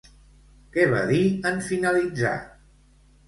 [0.77, 1.19] Què va dir
[1.49, 2.35] en finalitzar?